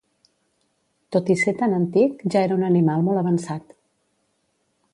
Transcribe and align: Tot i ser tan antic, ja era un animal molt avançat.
Tot 1.15 1.27
i 1.33 1.35
ser 1.41 1.53
tan 1.59 1.75
antic, 1.79 2.25
ja 2.37 2.43
era 2.47 2.57
un 2.61 2.65
animal 2.71 3.05
molt 3.09 3.23
avançat. 3.25 3.77